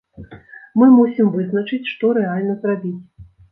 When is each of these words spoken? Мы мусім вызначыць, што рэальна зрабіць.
Мы 0.81 0.85
мусім 0.93 1.29
вызначыць, 1.35 1.91
што 1.93 2.11
рэальна 2.21 2.59
зрабіць. 2.67 2.99